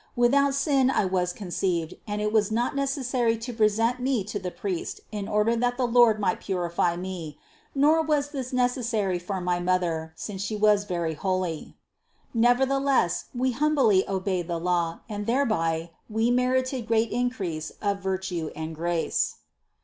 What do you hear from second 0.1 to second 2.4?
Without sin I was conceived and it